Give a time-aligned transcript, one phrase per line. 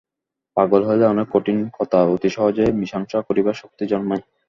[0.57, 4.23] পাগল হইলে অনেক কঠিন কথা অতি সহজে মীসাংসা করিবার শক্তি জন্মায়।